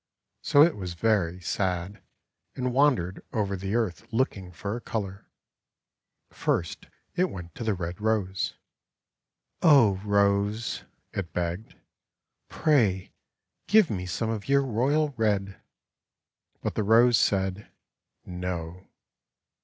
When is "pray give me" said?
12.49-14.07